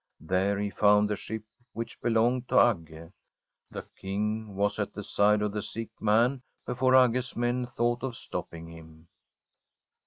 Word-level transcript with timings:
There 0.19 0.57
he 0.57 0.71
found 0.71 1.07
the 1.07 1.15
ship 1.15 1.43
which 1.73 2.01
belonged 2.01 2.47
to 2.49 2.55
Agge. 2.55 3.11
The 3.69 3.83
King 3.95 4.55
was 4.55 4.79
at 4.79 4.93
the 4.95 5.03
side 5.03 5.43
of 5.43 5.51
the 5.51 5.61
sick 5.61 5.89
man 5.99 6.41
before 6.65 6.95
Agge's 6.95 7.35
men 7.35 7.67
thought 7.67 8.01
of 8.01 8.17
stopping 8.17 8.67
him. 8.67 9.09